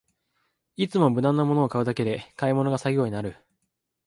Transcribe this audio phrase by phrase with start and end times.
[0.77, 3.35] いつも無難なものを買うだけで買い物が作業になる